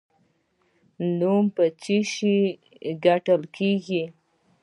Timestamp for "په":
1.55-1.63